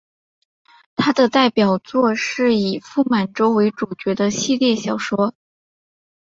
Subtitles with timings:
[0.95, 5.35] 他的代表作是以傅满洲为主角的系列小说。